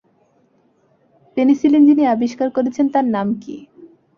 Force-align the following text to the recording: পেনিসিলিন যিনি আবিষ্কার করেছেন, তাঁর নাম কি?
পেনিসিলিন 1.37 1.83
যিনি 1.89 2.03
আবিষ্কার 2.07 2.47
করেছেন, 2.51 2.85
তাঁর 2.93 3.05
নাম 3.07 3.27
কি? 3.43 3.55